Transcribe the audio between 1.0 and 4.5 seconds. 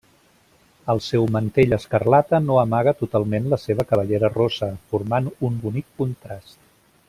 seu mantell escarlata no amaga totalment la seva cabellera